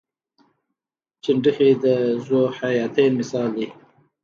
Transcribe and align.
چنډخې 1.23 1.69
د 1.83 1.85
ذوحیاتین 2.27 3.11
مثال 3.19 3.49
دی 3.57 3.67